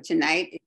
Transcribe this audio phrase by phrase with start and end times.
[0.00, 0.60] for tonight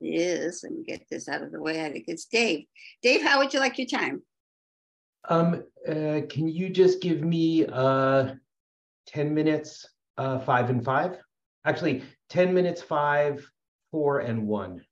[0.00, 1.84] is, let me get this out of the way.
[1.84, 2.66] I think it's Dave.
[3.02, 4.22] Dave, how would you like your time?
[5.28, 8.34] Um, uh, can you just give me uh,
[9.08, 9.86] 10 minutes,
[10.16, 11.18] uh, five and five?
[11.66, 13.46] Actually, 10 minutes, five,
[13.90, 14.82] four, and one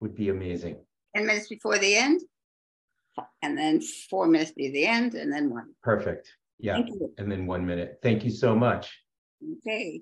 [0.00, 0.78] would be amazing.
[1.14, 2.22] 10 minutes before the end,
[3.42, 5.68] and then four minutes be the end, and then one.
[5.82, 6.30] Perfect.
[6.58, 6.80] Yeah.
[7.18, 7.98] And then one minute.
[8.02, 8.98] Thank you so much.
[9.58, 10.00] Okay.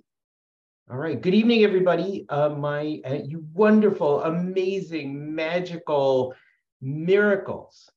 [0.91, 1.21] All right.
[1.21, 2.27] Good evening, everybody.
[2.29, 6.34] Uh, my uh, you wonderful, amazing, magical
[6.80, 7.89] miracles.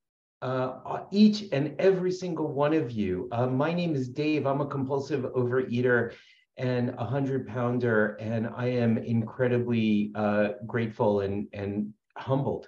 [0.44, 3.28] Uh, each and every single one of you.
[3.32, 4.46] Uh, my name is Dave.
[4.46, 6.14] I'm a compulsive overeater
[6.58, 12.68] and a hundred pounder, and I am incredibly uh, grateful and and humbled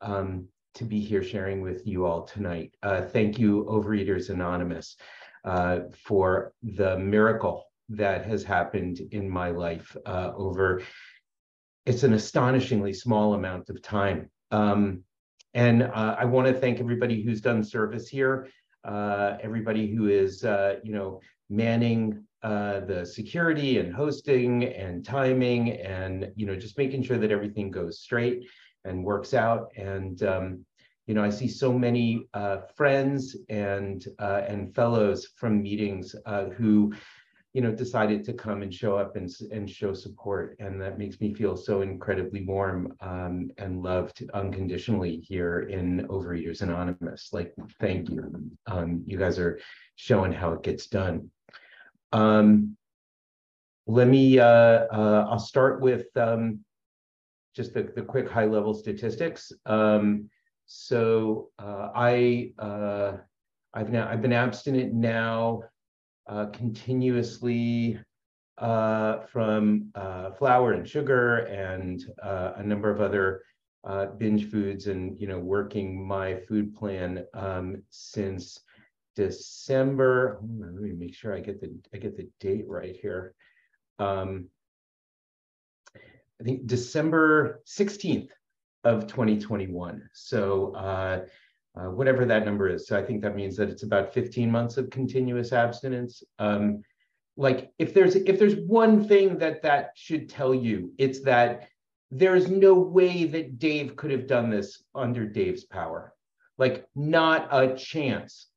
[0.00, 2.74] um, to be here sharing with you all tonight.
[2.82, 4.96] Uh, thank you, Overeaters Anonymous,
[5.44, 10.82] uh, for the miracle that has happened in my life uh, over,
[11.86, 14.30] it's an astonishingly small amount of time.
[14.50, 15.02] Um,
[15.54, 18.48] and uh, I want to thank everybody who's done service here,
[18.84, 25.72] uh, everybody who is, uh, you know, manning uh, the security and hosting and timing
[25.72, 28.48] and, you know, just making sure that everything goes straight
[28.84, 29.68] and works out.
[29.76, 30.64] And, um,
[31.06, 36.14] you know, I see so many uh, friends and uh, and fellows from meetings
[36.56, 36.94] who
[37.52, 40.56] you know, decided to come and show up and, and show support.
[40.58, 46.62] And that makes me feel so incredibly warm um, and loved unconditionally here in Overeaters
[46.62, 47.28] Anonymous.
[47.32, 48.50] Like, thank you.
[48.66, 49.60] Um, you guys are
[49.96, 51.30] showing how it gets done.
[52.12, 52.76] Um,
[53.86, 54.44] let me, uh,
[54.90, 56.60] uh, I'll start with um,
[57.54, 59.52] just the, the quick high level statistics.
[59.66, 60.30] Um,
[60.64, 63.18] so uh, I, uh,
[63.74, 65.64] I've now, I've been abstinent now
[66.26, 67.98] uh, continuously
[68.58, 73.42] uh, from uh, flour and sugar and uh, a number of other
[73.84, 78.60] uh, binge foods and you know working my food plan um, since
[79.16, 80.40] December.
[80.58, 83.34] let me make sure I get the I get the date right here.
[83.98, 84.48] Um,
[85.96, 88.30] I think December 16th
[88.84, 90.08] of 2021.
[90.12, 90.74] So
[91.74, 92.86] uh, whatever that number is.
[92.86, 96.22] So I think that means that it's about 15 months of continuous abstinence.
[96.38, 96.82] Um,
[97.36, 101.68] like if there's if there's one thing that that should tell you, it's that
[102.10, 106.12] there is no way that Dave could have done this under Dave's power.
[106.58, 108.48] Like not a chance,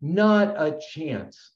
[0.00, 1.52] not a chance.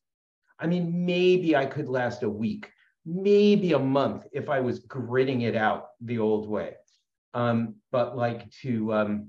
[0.60, 2.70] I mean, maybe I could last a week,
[3.04, 6.74] maybe a month if I was gritting it out the old way.
[7.34, 9.28] Um, but like to um,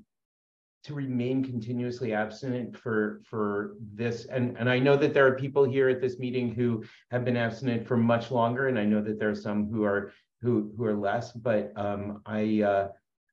[0.83, 5.63] to remain continuously abstinent for for this and and I know that there are people
[5.63, 9.19] here at this meeting who have been abstinent for much longer and I know that
[9.19, 12.87] there are some who are who who are less but um, I uh,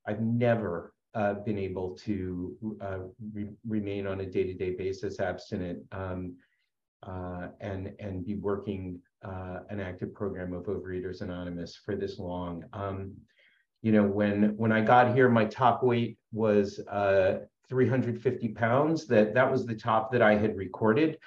[0.07, 2.99] I've never uh, been able to uh,
[3.33, 6.37] re remain on a day-to-day -day basis abstinent um,
[7.11, 12.65] uh, and and be working uh, an active program of Overeaters Anonymous for this long.
[12.73, 13.15] Um,
[13.83, 19.07] you know, when when I got here, my top weight was uh, 350 pounds.
[19.07, 21.19] That that was the top that I had recorded.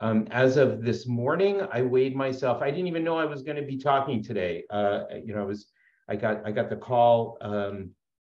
[0.00, 2.62] Um, as of this morning, I weighed myself.
[2.62, 4.64] I didn't even know I was going to be talking today.
[4.70, 5.66] Uh, you know, I was
[6.08, 7.90] I got I got the call um,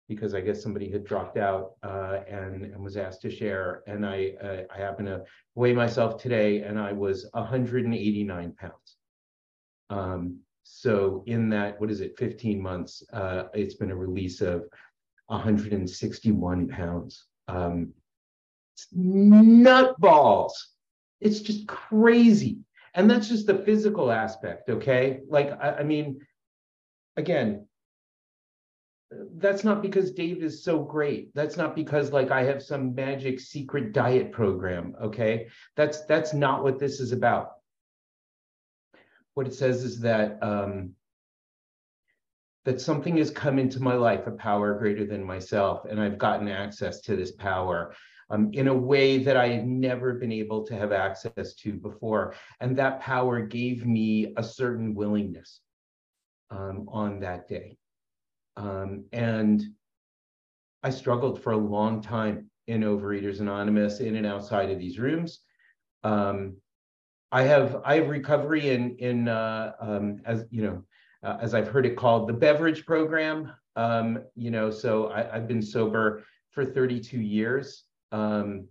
[0.08, 3.84] because I guess somebody had dropped out uh, and, and was asked to share.
[3.88, 5.24] And I uh, I happened to
[5.56, 8.96] weigh myself today, and I was 189 pounds.
[9.90, 10.40] Um,
[10.72, 14.66] so in that, what is it, 15 months, uh, it's been a release of
[15.26, 17.26] 161 pounds.
[17.48, 17.92] Um,
[18.76, 20.52] it's nutballs.
[21.20, 22.60] It's just crazy.
[22.94, 25.22] And that's just the physical aspect, okay?
[25.28, 26.22] Like, I, I mean,
[27.18, 27.66] again,
[29.38, 31.34] that's not because Dave is so great.
[31.34, 35.48] That's not because like I have some magic secret diet program, okay?
[35.76, 37.59] That's that's not what this is about
[39.40, 40.92] what it says is that um,
[42.66, 46.50] that something has come into my life, a power greater than myself, and I've gotten
[46.50, 47.96] access to this power
[48.30, 52.36] um, in a way that I had never been able to have access to before.
[52.60, 55.62] And that power gave me a certain willingness
[56.52, 57.78] um, on that day.
[58.58, 59.64] Um, and
[60.84, 65.40] I struggled for a long time in Overeaters Anonymous, in and outside of these rooms.
[66.04, 66.58] Um,
[67.32, 70.84] I have I have recovery in in uh, um, as you know
[71.24, 73.52] uh, as I've heard it called the beverage program.
[73.76, 78.68] Um, you know, so I, have been sober for 32 years um,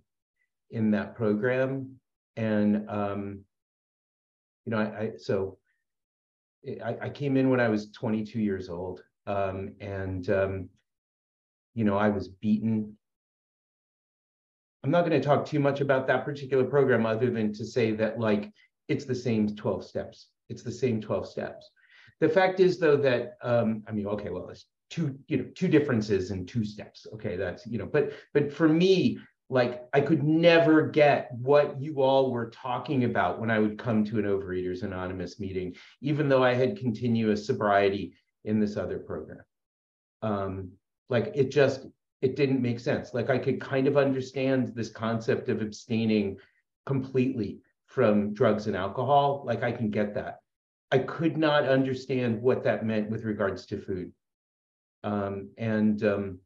[0.71, 1.99] in that program,
[2.37, 3.41] and um,
[4.67, 5.57] you know, I, I so
[6.85, 10.69] I, I, came in when I was 22 years old, um, and um,
[11.75, 12.98] you know I was beaten.
[14.85, 17.93] I'm not going to talk too much about that particular program, other than to say
[17.93, 18.53] that like
[18.89, 20.29] it's the same 12 steps.
[20.49, 21.71] It's the same 12 steps.
[22.21, 25.69] The fact is, though, that um, I mean, okay, well, it's two, you know, two
[25.69, 27.07] differences in two steps.
[27.15, 29.19] Okay, that's you know, but but for me,
[29.51, 34.05] like I could never get what you all were talking about when I would come
[34.05, 38.15] to an Overeaters Anonymous meeting, even though I had continuous sobriety
[38.45, 39.45] in this other program.
[40.23, 40.73] Um,
[41.09, 41.87] like it just
[42.21, 43.15] it didn't make sense.
[43.15, 46.37] Like I could kind of understand this concept of abstaining
[46.87, 49.43] completely from drugs and alcohol.
[49.47, 50.41] Like I can get that.
[50.91, 54.13] I could not understand what that meant with regards to food.
[55.05, 56.39] Um, and um,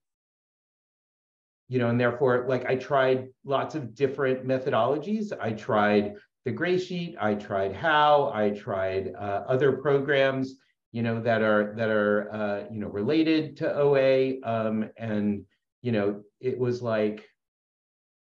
[1.69, 5.33] you know, and therefore, like I tried lots of different methodologies.
[5.41, 10.57] I tried the gray sheet, I tried how, I tried uh, other programs,
[10.91, 15.47] you know, that are that are uh, you know related to OA, um, and
[15.83, 17.29] you know, it was like,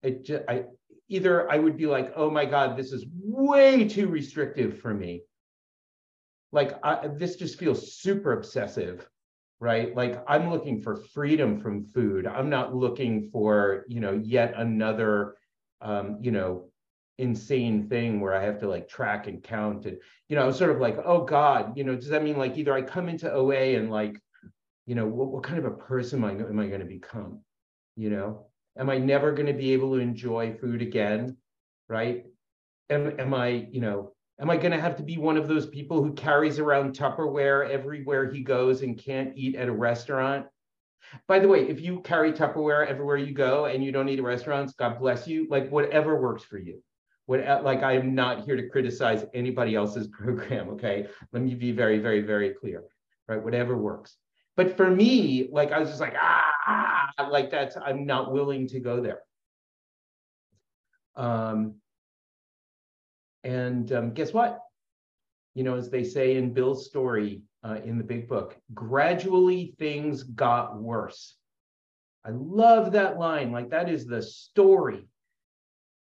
[0.02, 0.64] it just I
[1.08, 5.22] either I would be like, oh my god, this is way too restrictive for me.
[6.52, 9.08] Like I, this just feels super obsessive
[9.60, 14.52] right like i'm looking for freedom from food i'm not looking for you know yet
[14.56, 15.36] another
[15.80, 16.68] um, you know
[17.18, 19.96] insane thing where i have to like track and count and
[20.28, 22.58] you know i was sort of like oh god you know does that mean like
[22.58, 24.20] either i come into oa and like
[24.86, 27.40] you know what, what kind of a person am i, am I going to become
[27.96, 28.46] you know
[28.78, 31.36] am i never going to be able to enjoy food again
[31.88, 32.26] right
[32.90, 35.66] am, am i you know Am I going to have to be one of those
[35.66, 40.46] people who carries around Tupperware everywhere he goes and can't eat at a restaurant?
[41.28, 44.25] By the way, if you carry Tupperware everywhere you go and you don't eat at
[44.25, 45.46] restaurants, God bless you.
[45.48, 46.82] Like whatever works for you.
[47.26, 50.70] What like I am not here to criticize anybody else's program.
[50.70, 52.82] Okay, let me be very, very, very clear.
[53.28, 54.16] Right, whatever works.
[54.56, 58.80] But for me, like I was just like ah, like that's I'm not willing to
[58.80, 59.20] go there.
[61.16, 61.74] Um,
[63.44, 64.60] and um, guess what?
[65.54, 70.22] You know, as they say in Bill's story uh, in the big book, gradually things
[70.22, 71.36] got worse.
[72.24, 73.52] I love that line.
[73.52, 75.06] Like, that is the story.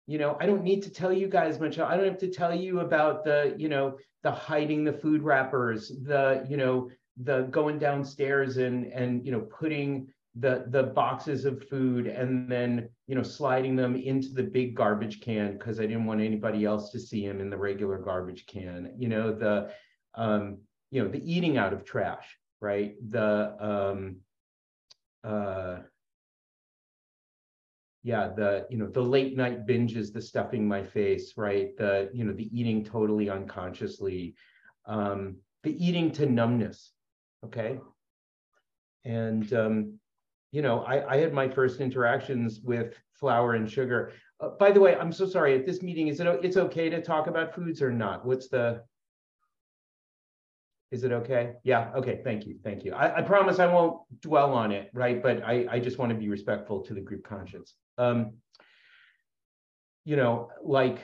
[0.08, 1.78] You know, I don't need to tell you guys much.
[1.78, 5.90] I don't have to tell you about the, you know, the hiding the food wrappers,
[6.04, 10.08] the, you know, the going downstairs and, and, you know, putting
[10.38, 15.22] the the boxes of food and then you know sliding them into the big garbage
[15.22, 18.92] can because I didn't want anybody else to see them in the regular garbage can.
[18.98, 19.72] You know the
[20.14, 20.58] um,
[20.92, 22.96] you know the eating out of trash, right?
[23.10, 24.18] The um,
[25.24, 25.78] uh,
[28.04, 32.24] yeah the you know the late night binges the stuffing my face right the you
[32.24, 34.36] know the eating totally unconsciously
[34.86, 36.92] um the eating to numbness
[37.46, 37.80] okay
[39.06, 40.00] and um
[40.56, 44.14] you know, I, I had my first interactions with flour and sugar.
[44.40, 45.54] Uh, by the way, I'm so sorry.
[45.54, 48.26] At this meeting, is it it's okay to talk about foods or not?
[48.26, 48.82] What's the?
[50.92, 51.56] Is it okay?
[51.66, 51.92] Yeah.
[51.98, 52.22] Okay.
[52.24, 52.58] Thank you.
[52.64, 52.94] Thank you.
[52.94, 55.22] I, I promise I won't dwell on it, right?
[55.22, 57.76] But I I just want to be respectful to the group conscience.
[57.98, 58.36] Um,
[60.06, 61.00] you know, like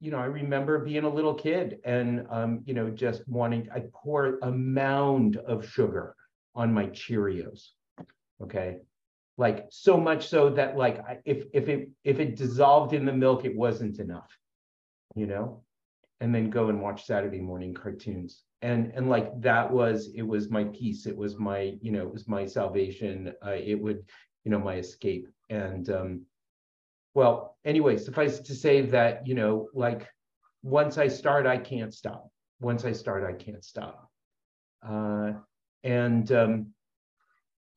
[0.00, 3.84] you know, I remember being a little kid and, um, you know, just wanting, I
[3.92, 6.14] pour a mound of sugar
[6.54, 7.68] on my Cheerios,
[8.42, 8.78] okay?
[9.38, 13.44] Like so much so that like if if it if it dissolved in the milk
[13.44, 14.30] it wasn't enough
[15.16, 15.62] you know?
[16.20, 18.44] And then go and watch saturday morning cartoons.
[18.62, 21.06] And and like that was it was my peace.
[21.06, 23.34] It was my you know it was my salvation.
[23.44, 24.04] Uh, it would
[24.44, 25.28] you know my escape.
[25.50, 26.22] And um
[27.16, 30.06] well anyway suffice to say that you know like
[30.62, 32.30] once i start i can't stop
[32.60, 34.08] once i start i can't stop
[34.88, 35.32] uh
[35.82, 36.66] and um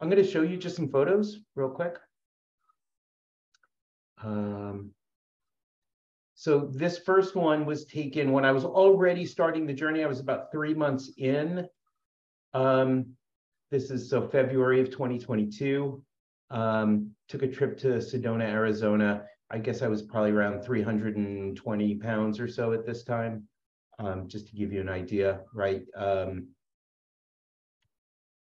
[0.02, 1.98] I'm going to show you just some photos real quick.
[4.24, 4.92] Um,
[6.36, 10.04] so this first one was taken when I was already starting the journey.
[10.04, 11.68] I was about three months in.
[12.54, 13.08] Um,
[13.72, 16.02] this is so February of 2022.
[16.52, 19.24] Um, took a trip to Sedona, Arizona.
[19.52, 23.48] I guess I was probably around 320 pounds or so at this time,
[24.00, 25.84] um, just to give you an idea, right?
[25.96, 26.50] Um,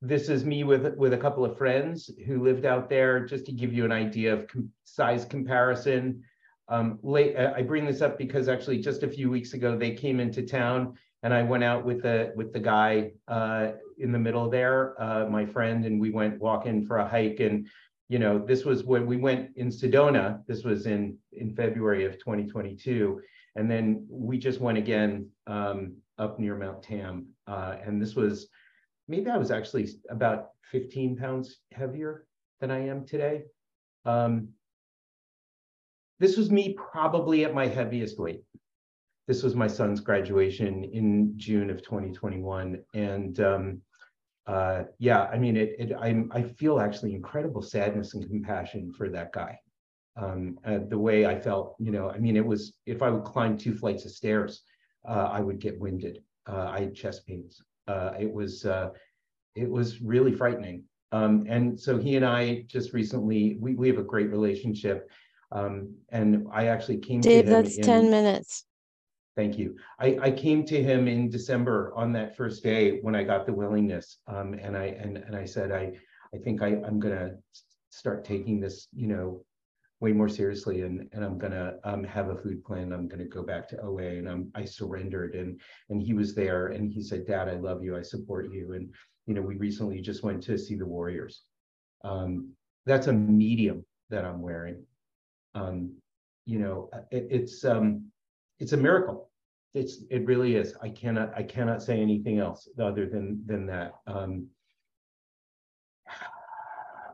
[0.03, 3.53] this is me with with a couple of friends who lived out there just to
[3.53, 6.23] give you an idea of com size comparison
[6.71, 9.91] um, late, uh, I bring this up because actually just a few weeks ago they
[9.91, 14.19] came into town and I went out with the with the guy uh, in the
[14.19, 17.41] middle there, uh, my friend, and we went walking for a hike.
[17.41, 17.67] And
[18.11, 20.45] you know, this was when we went in Sedona.
[20.49, 23.21] This was in in February of 2022,
[23.55, 27.29] and then we just went again um, up near Mount Tam.
[27.47, 28.49] Uh, and this was,
[29.07, 32.27] maybe I was actually about 15 pounds heavier
[32.61, 33.45] than I am today.
[34.05, 34.49] Um,
[36.19, 38.43] this was me probably at my heaviest weight.
[39.29, 42.83] This was my son's graduation in June of 2021.
[42.93, 43.83] And um,
[44.51, 49.09] uh, yeah, I mean, it, it, I, I feel actually incredible sadness and compassion for
[49.11, 49.57] that guy.
[50.17, 53.23] Um, uh, the way I felt, you know, I mean, it was, if I would
[53.23, 54.63] climb two flights of stairs,
[55.09, 56.25] uh, I would get winded.
[56.49, 57.63] Uh, I had chest pains.
[57.87, 58.91] Uh, it was, uh,
[59.55, 60.83] it was really frightening.
[61.13, 65.09] Um, and so he and I just recently, we, we have a great relationship.
[65.53, 67.63] Um, and I actually came Dave, to him.
[67.63, 68.65] that's in- 10 minutes.
[69.41, 69.75] Thank you.
[69.99, 73.55] I, I came to him in December on that first day when I got the
[73.55, 74.19] willingness.
[74.27, 75.93] Um, and I and, and I said, I,
[76.35, 77.31] I think I, I'm gonna
[77.89, 79.43] start taking this, you know,
[80.01, 82.93] way more seriously and, and I'm gonna um, have a food plan.
[82.93, 86.67] I'm gonna go back to OA and I'm, I surrendered and and he was there
[86.67, 87.97] and he said, Dad, I love you.
[87.97, 88.75] I support you.
[88.75, 88.93] And
[89.25, 91.45] you know, we recently just went to see the Warriors.
[92.05, 92.51] Um,
[92.85, 94.85] that's a medium that I'm wearing.
[95.55, 95.95] Um,
[96.45, 98.11] you know, it, it's um,
[98.59, 99.30] it's a miracle.
[99.75, 100.75] It's it really is.
[100.83, 103.93] I cannot I cannot say anything else other than than that.
[104.07, 104.49] Um,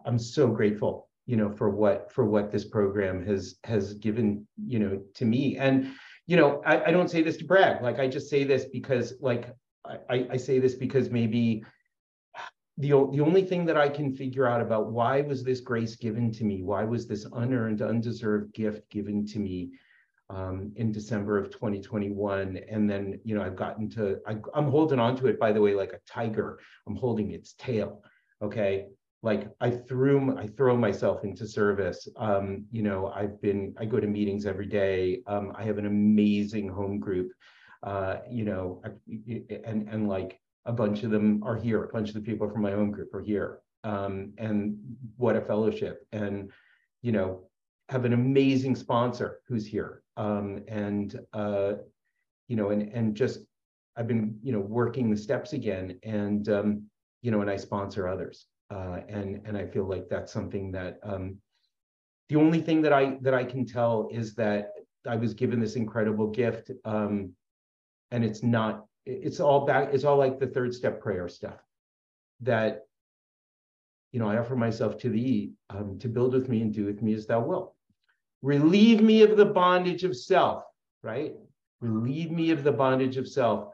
[0.07, 4.79] I'm so grateful, you know, for what for what this program has has given, you
[4.79, 5.57] know, to me.
[5.59, 5.93] And
[6.27, 7.83] you know, I, I don't say this to brag.
[7.83, 9.55] Like I just say this because, like,
[10.11, 11.65] I, I say this because maybe
[12.79, 16.33] the, the only thing that I can figure out about why was this grace given
[16.33, 16.63] to me?
[16.63, 19.71] Why was this unearned, undeserved gift given to me
[20.31, 22.59] um, in December of 2021?
[22.69, 25.61] And then, you know, I've gotten to, I, I'm holding on to it, by the
[25.61, 26.59] way, like a tiger.
[26.87, 28.03] I'm holding its tail.
[28.43, 28.87] Okay.
[29.23, 32.07] Like I threw, I throw myself into service.
[32.17, 35.23] Um, you know, I've been, I go to meetings every day.
[35.27, 37.33] Um, I have an amazing home group.
[37.83, 38.83] Uh, you know,
[39.65, 41.85] and and like a bunch of them are here.
[41.85, 43.61] A bunch of the people from my own group are here.
[43.85, 44.77] Um, and
[45.17, 46.07] what a fellowship.
[46.11, 46.51] And,
[47.03, 47.45] you know,
[47.89, 50.03] have an amazing sponsor who's here.
[50.17, 51.75] Um, and, uh,
[52.49, 53.41] you know, and, and just,
[53.97, 56.83] I've been, you know, working the steps again and, um,
[57.23, 58.47] you know, and I sponsor others.
[58.71, 61.37] Uh, and, and I feel like that's something that, um,
[62.29, 64.73] the only thing that I, that I can tell is that
[65.07, 66.71] I was given this incredible gift.
[66.85, 67.33] Um,
[68.11, 71.61] and it's not it's all back it's all like the third step prayer stuff
[72.41, 72.83] that
[74.13, 77.03] you know i offer myself to thee um, to build with me and do with
[77.03, 77.75] me as thou wilt
[78.47, 80.63] relieve me of the bondage of self
[81.03, 81.35] right
[81.81, 83.71] relieve me of the bondage of self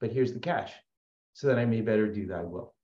[0.00, 0.72] but here's the catch
[1.34, 2.74] so that i may better do thy will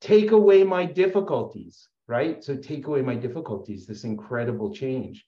[0.00, 5.26] take away my difficulties right so take away my difficulties this incredible change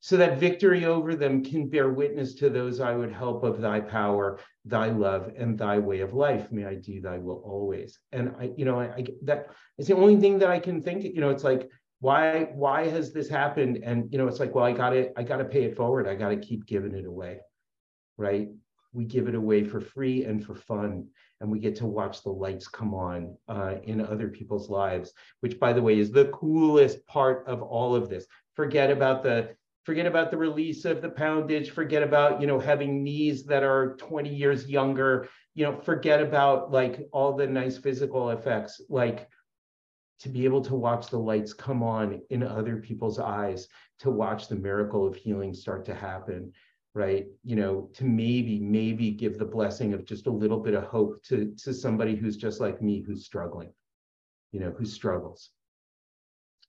[0.00, 3.80] so that victory over them can bear witness to those I would help of thy
[3.80, 6.52] power, thy love, and thy way of life.
[6.52, 7.98] May I do thy will always.
[8.12, 9.48] And I, you know, I, I that
[9.78, 11.02] is the only thing that I can think.
[11.02, 11.68] You know, it's like,
[12.00, 13.80] why, why has this happened?
[13.82, 16.06] And you know, it's like, well, I got to, I got to pay it forward.
[16.06, 17.40] I got to keep giving it away,
[18.16, 18.48] right?
[18.92, 21.08] We give it away for free and for fun,
[21.40, 25.12] and we get to watch the lights come on uh, in other people's lives.
[25.40, 28.26] Which, by the way, is the coolest part of all of this.
[28.54, 29.54] Forget about the
[29.86, 33.96] forget about the release of the poundage forget about you know having knees that are
[33.98, 39.28] 20 years younger you know forget about like all the nice physical effects like
[40.20, 43.68] to be able to watch the lights come on in other people's eyes
[43.98, 46.52] to watch the miracle of healing start to happen
[46.94, 50.84] right you know to maybe maybe give the blessing of just a little bit of
[50.84, 53.72] hope to to somebody who's just like me who's struggling
[54.52, 55.50] you know who struggles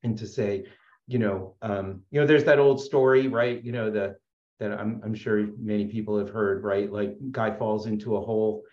[0.03, 0.65] and to say
[1.07, 3.63] you know, um, you know, there's that old story, right?
[3.63, 4.17] You know, the
[4.59, 6.91] that I'm I'm sure many people have heard, right?
[6.91, 8.63] Like guy falls into a hole,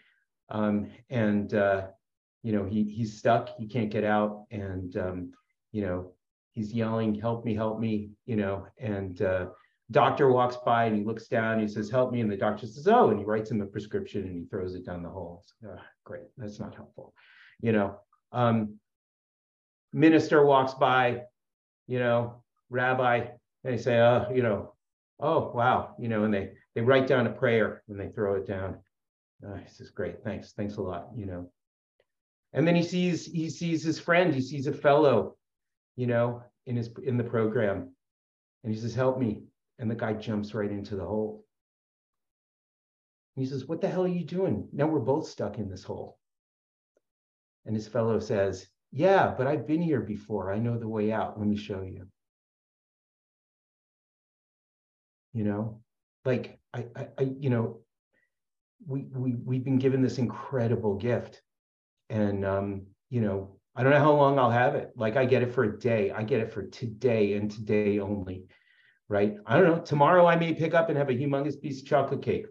[0.51, 1.87] um, and uh,
[2.45, 5.33] you know he he's stuck, he can't get out, and um,
[5.73, 6.13] you know
[6.53, 9.47] he's yelling, "Help me, help me!" You know, and uh,
[9.91, 12.87] doctor walks by and he looks down, he says, "Help me," and the doctor says,
[12.87, 15.43] "Oh," and he writes him a prescription and he throws it down the hole.
[15.69, 17.13] Uh, great, that's not helpful,
[17.61, 17.99] you know.
[18.31, 18.79] Um,
[19.95, 21.23] minister walks by,
[21.87, 23.29] you know, rabbi,
[23.63, 24.75] they say, oh, you know,
[25.21, 28.47] oh, wow, you know, and they, they write down a prayer and they throw it
[28.47, 28.79] down.
[29.47, 31.49] Uh, he says, great, thanks, thanks a lot, you know.
[32.55, 35.37] And then he sees, he sees his friend, he sees a fellow,
[35.97, 37.93] you know, in his, in the program.
[38.63, 39.43] And he says, help me.
[39.79, 41.45] And the guy jumps right into the hole.
[43.37, 44.69] And he says, what the hell are you doing?
[44.73, 46.17] Now we're both stuck in this hole.
[47.67, 50.53] And his fellow says, yeah, but I've been here before.
[50.53, 51.37] I know the way out.
[51.37, 52.07] Let me show you.
[55.33, 55.81] You know,
[56.25, 57.81] like I, I, I you know,
[58.87, 61.43] we, we, we've been given this incredible gift.
[62.11, 64.93] And, um, you know, I don't know how long I'll have it.
[64.97, 66.11] Like I get it for a day.
[66.11, 68.47] I get it for today and today only,
[69.09, 69.37] right?
[69.47, 69.81] I don't know.
[69.81, 72.47] Tomorrow I may pick up and have a humongous piece of chocolate cake.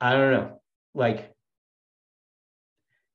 [0.00, 0.60] I don't know.
[0.94, 1.32] Like,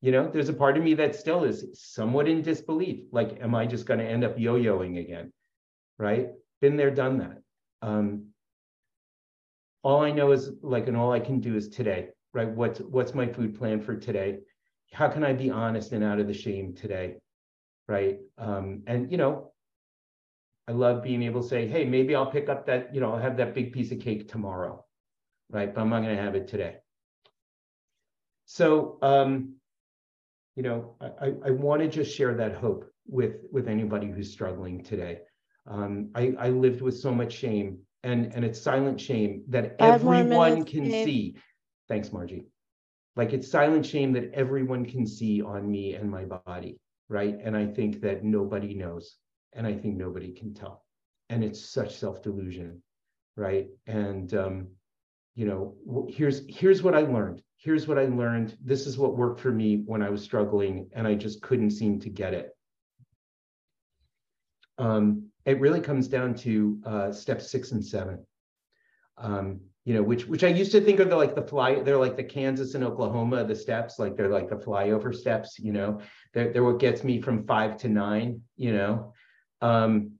[0.02, 3.06] you know, there's a part of me that still is somewhat in disbelief.
[3.12, 5.32] Like, am I just going to end up yo-yoing again?
[6.00, 6.30] Right?
[6.60, 7.38] Been there, done that.
[7.84, 8.30] Um,
[9.84, 12.50] all I know is like, and all I can do is today, right?
[12.50, 14.40] What's what's my food plan for today?
[14.94, 17.18] How can I be honest and out of the shame today?
[17.88, 18.20] Right.
[18.38, 19.52] Um, and you know,
[20.68, 23.22] I love being able to say, hey, maybe I'll pick up that, you know, I'll
[23.22, 24.86] have that big piece of cake tomorrow.
[25.50, 25.74] Right.
[25.74, 26.78] But I'm not gonna have it today.
[28.46, 29.56] So um,
[30.56, 34.84] you know, I, I want to just share that hope with with anybody who's struggling
[34.84, 35.20] today.
[35.68, 40.02] Um, I, I lived with so much shame and and it's silent shame that Five
[40.02, 41.36] everyone can see.
[41.88, 42.46] Thanks, Margie.
[43.16, 47.38] Like it's silent shame that everyone can see on me and my body, right?
[47.44, 49.18] And I think that nobody knows,
[49.54, 50.86] and I think nobody can tell,
[51.30, 52.82] and it's such self delusion,
[53.36, 53.68] right?
[53.86, 54.68] And um,
[55.36, 57.42] you know, here's here's what I learned.
[57.58, 58.58] Here's what I learned.
[58.64, 62.00] This is what worked for me when I was struggling, and I just couldn't seem
[62.00, 62.50] to get it.
[64.78, 68.26] Um, it really comes down to uh, step six and seven.
[69.18, 71.98] Um, you know, which which I used to think are the like the fly, they're
[71.98, 76.02] like the Kansas and Oklahoma, the steps, like they're like the flyover steps, you know,
[76.34, 79.14] they're, they're what gets me from five to nine, you know.
[79.62, 80.14] Um,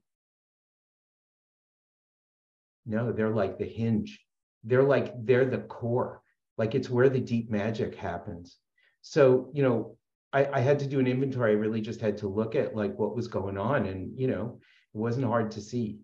[2.86, 4.20] no, they're like the hinge.
[4.64, 6.22] They're like they're the core.
[6.58, 8.56] Like it's where the deep magic happens.
[9.02, 9.96] So, you know,
[10.32, 11.52] I, I had to do an inventory.
[11.52, 14.58] I really just had to look at like what was going on, and you know,
[14.94, 16.00] it wasn't hard to see.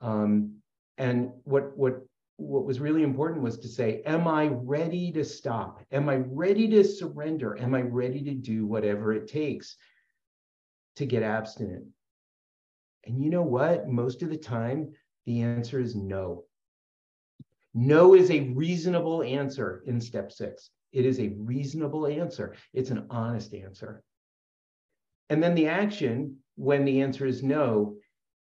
[0.00, 0.56] Um,
[0.96, 2.02] and what what
[2.36, 5.80] what was really important was to say, am I ready to stop?
[5.92, 7.56] Am I ready to surrender?
[7.60, 9.76] Am I ready to do whatever it takes
[10.96, 11.86] to get abstinent?
[13.06, 13.88] And you know what?
[13.88, 14.92] Most of the time,
[15.26, 16.44] the answer is no.
[17.72, 20.70] No is a reasonable answer in step six.
[20.92, 22.54] It is a reasonable answer.
[22.72, 24.02] It's an honest answer.
[25.28, 27.96] And then the action, when the answer is no,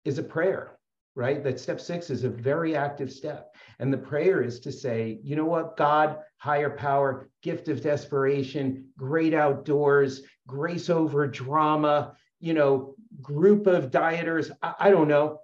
[0.05, 0.78] is a prayer,
[1.14, 1.42] right?
[1.42, 3.55] That step six is a very active step.
[3.79, 8.88] And the prayer is to say, you know what, God, higher power, gift of desperation,
[8.96, 15.40] great outdoors, grace over drama, you know, group of dieters, I, I don't know.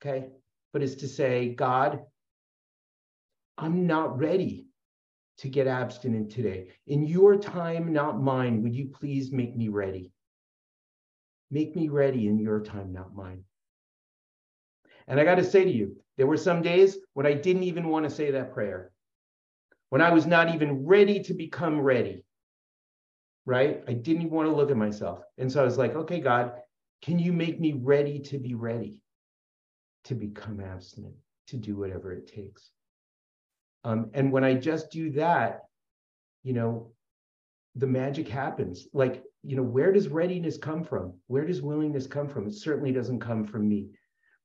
[0.00, 0.28] Okay.
[0.72, 2.00] But it's to say, God,
[3.58, 4.68] I'm not ready
[5.38, 6.68] to get abstinent today.
[6.86, 10.12] In your time, not mine, would you please make me ready?
[11.50, 13.44] Make me ready in your time, not mine.
[15.06, 17.88] And I got to say to you, there were some days when I didn't even
[17.88, 18.92] want to say that prayer,
[19.90, 22.24] when I was not even ready to become ready,
[23.46, 23.82] right?
[23.86, 25.20] I didn't even want to look at myself.
[25.38, 26.52] And so I was like, okay, God,
[27.02, 29.02] can you make me ready to be ready
[30.04, 31.14] to become abstinent,
[31.48, 32.70] to do whatever it takes?
[33.84, 35.64] Um, and when I just do that,
[36.42, 36.92] you know,
[37.74, 38.86] the magic happens.
[38.94, 41.14] Like, you know, where does readiness come from?
[41.26, 42.46] Where does willingness come from?
[42.46, 43.90] It certainly doesn't come from me,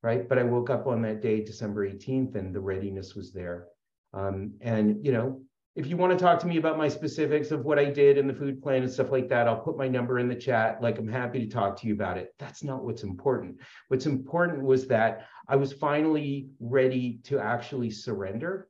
[0.02, 0.28] right?
[0.28, 3.68] But I woke up on that day, December 18th, and the readiness was there.
[4.14, 5.42] Um, and, you know,
[5.76, 8.28] if you want to talk to me about my specifics of what I did in
[8.28, 10.82] the food plan and stuff like that, I'll put my number in the chat.
[10.82, 12.34] Like, I'm happy to talk to you about it.
[12.40, 13.58] That's not what's important.
[13.88, 18.68] What's important was that I was finally ready to actually surrender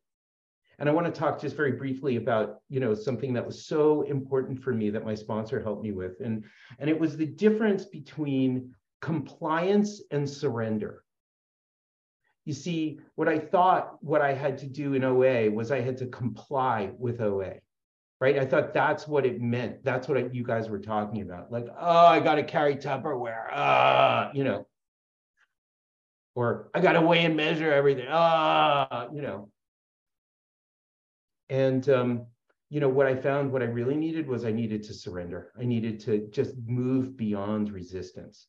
[0.80, 4.04] and I want to talk just very briefly about, you know, something that was so
[4.04, 6.22] important for me that my sponsor helped me with.
[6.22, 6.46] And,
[6.80, 11.04] and it was the difference between compliance and surrender.
[12.50, 15.98] You see, what I thought what I had to do in OA was I had
[15.98, 17.58] to comply with OA,
[18.20, 18.40] right?
[18.40, 19.84] I thought that's what it meant.
[19.84, 21.52] That's what I, you guys were talking about.
[21.52, 24.66] Like, oh, I got to carry Tupperware, ah, you know,
[26.34, 29.52] or I got to weigh and measure everything, ah, you know.
[31.52, 32.26] And um,
[32.72, 35.52] you know what I found, what I really needed was I needed to surrender.
[35.56, 38.48] I needed to just move beyond resistance.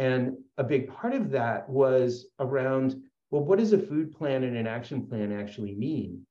[0.00, 2.96] And a big part of that was around,
[3.30, 6.26] well, what does a food plan and an action plan actually mean?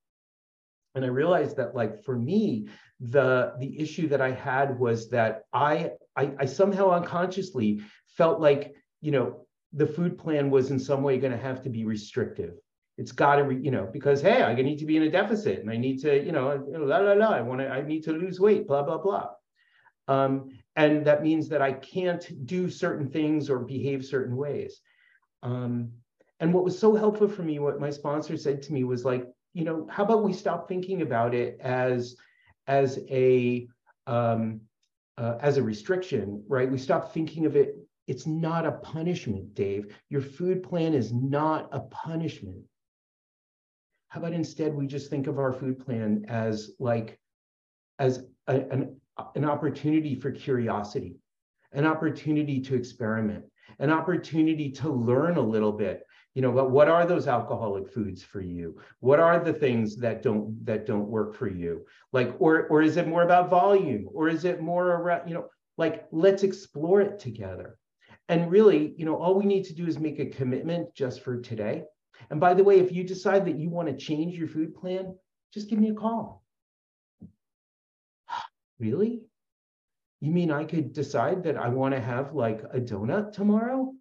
[0.96, 2.68] And I realized that, like for me,
[3.00, 7.82] the the issue that I had was that I I, I somehow unconsciously
[8.18, 11.70] felt like you know the food plan was in some way going to have to
[11.70, 12.56] be restrictive
[13.00, 15.70] it's got to, you know, because hey, I need to be in a deficit and
[15.70, 17.30] I need to, you know, la la la.
[17.30, 19.30] I want to, I need to lose weight, blah blah blah.
[20.10, 24.80] Um, and that means that I can't do certain things or behave certain ways.
[25.44, 25.92] Um,
[26.40, 29.28] and what was so helpful for me, what my sponsor said to me was like,
[29.54, 32.16] you know, how about we stop thinking about it as
[32.68, 33.68] as a
[34.08, 34.62] um,
[35.18, 36.72] uh, as a restriction, right?
[36.72, 37.76] We stop thinking of it.
[38.08, 39.94] It's not a punishment, Dave.
[40.10, 42.64] Your food plan is not a punishment.
[44.08, 47.20] How about instead we just think of our food plan as like
[48.00, 49.00] as a, an,
[49.36, 51.18] an opportunity for curiosity,
[51.74, 53.46] an opportunity to experiment,
[53.80, 56.04] an opportunity to learn a little bit.
[56.36, 58.80] You know but what are those alcoholic foods for you?
[59.00, 61.86] What are the things that don't that don't work for you?
[62.14, 64.08] Like or or is it more about volume?
[64.14, 67.78] Or is it more around you know like let's explore it together.
[68.30, 71.42] And really you know all we need to do is make a commitment just for
[71.42, 71.84] today.
[72.30, 75.16] And by the way if you decide that you want to change your food plan
[75.54, 76.44] just give me a call
[78.80, 79.22] really
[80.22, 83.94] you mean i could decide that i want to have like a donut tomorrow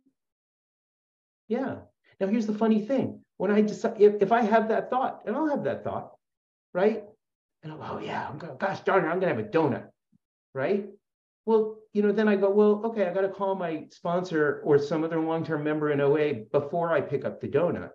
[1.49, 1.77] yeah
[2.21, 3.21] now, here's the funny thing.
[3.37, 6.13] When I decide, if, if I have that thought, and I'll have that thought,
[6.75, 7.05] right?
[7.63, 9.87] And I'm, oh yeah, I'm gonna, gosh darn it, I'm gonna have a donut,
[10.55, 10.87] right?
[11.47, 15.05] Well, you know, then I go, well, okay, I gotta call my sponsor or some
[15.05, 17.91] other long-term member in OA before I pick up the donut,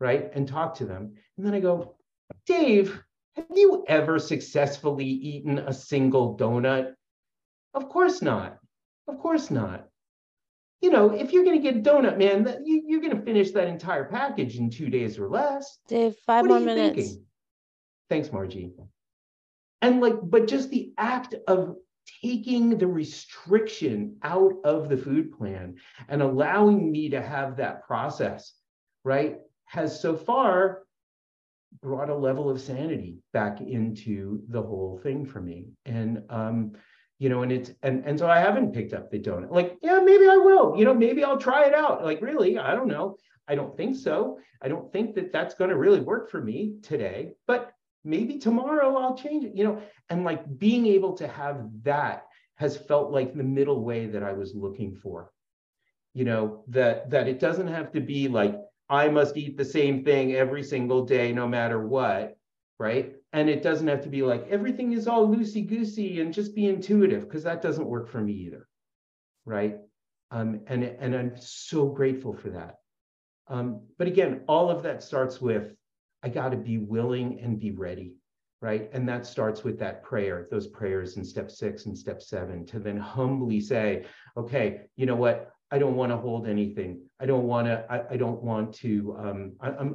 [0.00, 0.30] right?
[0.34, 1.14] And talk to them.
[1.36, 1.96] And then I go,
[2.46, 3.00] Dave,
[3.36, 6.94] have you ever successfully eaten a single donut?
[7.74, 8.58] Of course not.
[9.08, 9.88] Of course not
[10.84, 13.52] you know, if you're going to get a donut, man, you, are going to finish
[13.52, 15.78] that entire package in two days or less.
[15.88, 16.96] Dave, five what more minutes.
[16.96, 17.24] Thinking?
[18.10, 18.72] Thanks, Margie.
[19.80, 21.76] And like, but just the act of
[22.20, 25.76] taking the restriction out of the food plan
[26.10, 28.52] and allowing me to have that process,
[29.04, 30.82] right, has so far
[31.82, 35.66] brought a level of sanity back into the whole thing for me.
[35.84, 36.72] And um,
[37.18, 39.50] you know, and it's and and so I haven't picked up the donut.
[39.50, 40.76] Like, yeah, maybe I will.
[40.76, 42.04] You know, maybe I'll try it out.
[42.04, 43.16] Like, really, I don't know.
[43.46, 44.38] I don't think so.
[44.62, 47.72] I don't think that that's going to really work for me today, but
[48.04, 49.54] maybe tomorrow I'll change it.
[49.54, 52.24] You know, and like being able to have that
[52.56, 55.30] has felt like the middle way that I was looking for.
[56.14, 58.56] You know, that that it doesn't have to be like
[58.88, 62.36] I must eat the same thing every single day, no matter what,
[62.78, 63.14] right?
[63.34, 66.66] and it doesn't have to be like everything is all loosey goosey and just be
[66.66, 68.66] intuitive because that doesn't work for me either
[69.44, 69.76] right?
[70.30, 72.76] Um, and and i'm so grateful for that.
[73.48, 75.74] Um, but again all of that starts with
[76.22, 78.14] i got to be willing and be ready
[78.62, 78.88] right?
[78.94, 82.78] And that starts with that prayer those prayers in step six and step seven to
[82.78, 87.46] then humbly say okay you know what i don't want to hold anything i don't
[87.52, 89.90] want to I, I don't want to um, I, i'm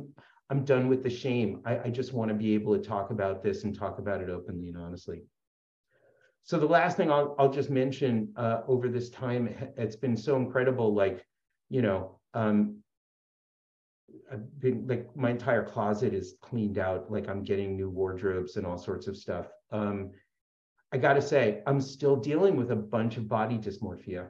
[0.50, 1.62] I'm done with the shame.
[1.66, 4.30] I, I just want to be able to talk about this and talk about it
[4.30, 5.22] openly and honestly.
[6.44, 10.38] So the last thing I'll, I'll just mention uh, over this time, it's been so
[10.38, 10.96] incredible.
[10.96, 11.24] Like,
[11.70, 12.78] you know, um,
[14.32, 17.12] I've been like my entire closet is cleaned out.
[17.12, 19.48] Like I'm getting new wardrobes and all sorts of stuff.
[19.72, 20.10] Um,
[20.92, 24.30] I got to say, I'm still dealing with a bunch of body dysmorphia.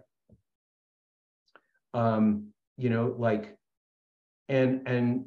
[1.94, 2.48] Um,
[2.78, 3.58] you know, like,
[4.48, 5.26] and and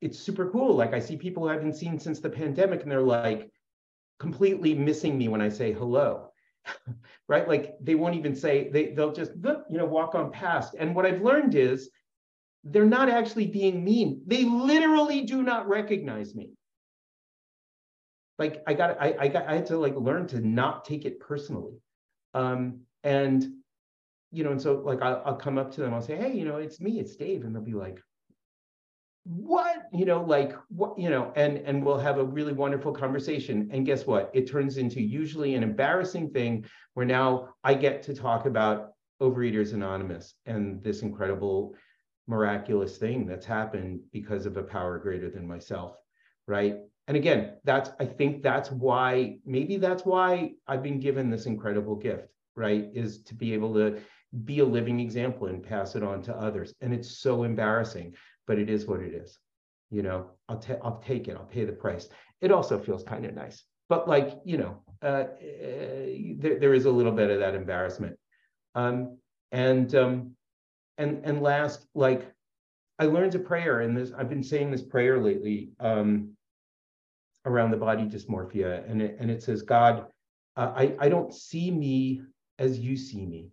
[0.00, 0.74] it's super cool.
[0.74, 3.50] Like I see people I haven't seen since the pandemic and they're like
[4.18, 6.32] completely missing me when I say hello.
[7.28, 7.48] right?
[7.48, 10.74] Like they won't even say they they'll just you know walk on past.
[10.78, 11.90] And what I've learned is
[12.64, 14.22] they're not actually being mean.
[14.26, 16.50] They literally do not recognize me.
[18.38, 21.20] Like I got I I got I had to like learn to not take it
[21.20, 21.80] personally.
[22.34, 23.61] Um and
[24.32, 26.44] you know, and so like I'll, I'll come up to them, I'll say, hey, you
[26.44, 27.44] know, it's me, it's Dave.
[27.44, 28.00] And they'll be like,
[29.24, 29.88] what?
[29.92, 30.98] You know like what?
[30.98, 34.30] You know and and we'll have a really wonderful conversation and guess what?
[34.34, 36.64] It turns into usually an embarrassing thing
[36.94, 41.76] where now i get to talk about overeaters anonymous and this incredible
[42.26, 45.96] miraculous thing that's happened because of a power greater than myself
[46.48, 46.76] right?
[47.08, 51.96] And again that's i think that's why maybe that's why i've been given this incredible
[51.96, 54.00] gift right is to be able to
[54.44, 58.14] be a living example and pass it on to others and it's so embarrassing
[58.46, 59.38] but it is what it is.
[59.90, 61.36] You know, I'll, ta- I'll take it.
[61.36, 62.08] I'll pay the price.
[62.40, 66.06] It also feels kind of nice, but like you know, uh, uh,
[66.38, 68.18] there, there is a little bit of that embarrassment.
[68.74, 69.18] Um,
[69.52, 70.32] and um,
[70.98, 72.32] and and last, like
[72.98, 76.30] I learned a prayer, and this I've been saying this prayer lately um,
[77.44, 80.06] around the body dysmorphia, and it, and it says, God,
[80.56, 82.22] uh, I I don't see me
[82.58, 83.50] as you see me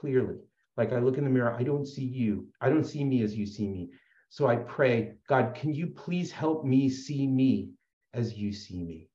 [0.00, 0.36] clearly.
[0.76, 2.48] Like I look in the mirror, I don't see you.
[2.60, 3.90] I don't see me as you see me.
[4.30, 7.70] So I pray, God, can you please help me see me
[8.14, 9.08] as you see me?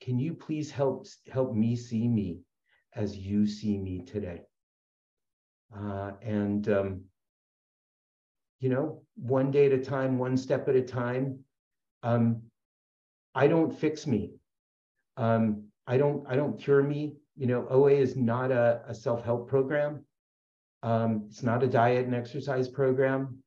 [0.00, 2.40] Can you please help, help me see me
[2.94, 4.42] as you see me today?
[5.74, 7.00] Uh, and, um,
[8.60, 11.38] you know, one day at a time, one step at a time.
[12.02, 12.42] Um,
[13.34, 14.32] I don't fix me.
[15.16, 17.16] Um, I don't I don't cure me.
[17.36, 20.04] You know, OA is not a, a self-help program.
[20.82, 23.38] Um, it's not a diet and exercise program.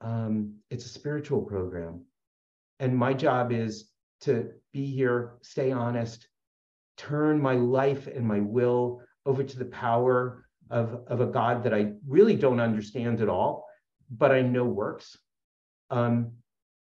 [0.00, 2.04] Um, it's a spiritual program.
[2.80, 3.90] And my job is
[4.22, 6.26] to be here, stay honest,
[6.96, 11.74] turn my life and my will over to the power of, of a God that
[11.74, 13.66] I really don't understand at all,
[14.10, 15.16] but I know works.
[15.90, 16.32] Um,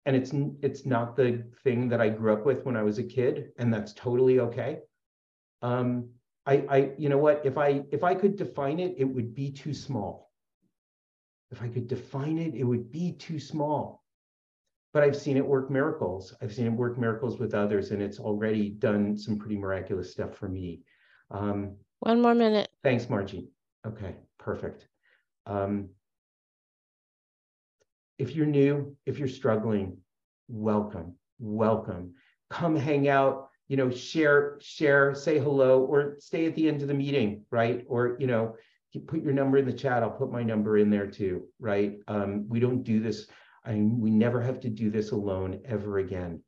[0.06, 0.32] and it's
[0.62, 3.72] it's not the thing that I grew up with when I was a kid, and
[3.72, 4.78] that's totally okay.
[5.62, 6.10] Um,
[6.46, 7.42] I, I, you know what?
[7.44, 10.30] If I if I could define it, it would be too small.
[11.50, 14.04] If I could define it, it would be too small.
[14.94, 16.34] But I've seen it work miracles.
[16.40, 20.34] I've seen it work miracles with others, and it's already done some pretty miraculous stuff
[20.36, 20.80] for me.
[21.30, 22.70] Um, One more minute.
[22.82, 23.48] Thanks, Margie.
[23.86, 24.88] Okay, perfect.
[25.46, 25.90] Um,
[28.18, 29.98] if you're new, if you're struggling,
[30.48, 32.14] welcome, welcome.
[32.50, 36.88] Come hang out, you know, share, share, say hello, or stay at the end of
[36.88, 37.84] the meeting, right?
[37.88, 38.56] Or, you know,
[39.06, 40.02] put your number in the chat.
[40.02, 41.98] I'll put my number in there too, right?
[42.08, 43.26] Um, we don't do this.
[43.64, 46.42] I, mean, we never have to do this alone ever again.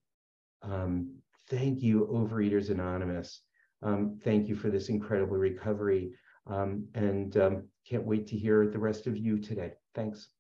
[0.63, 1.17] Um,
[1.49, 3.43] thank you, Overeaters Anonymous.
[3.83, 6.13] Um, thank you for this incredible recovery.
[6.47, 9.73] Um, and um, can't wait to hear the rest of you today.
[9.95, 10.31] Thanks.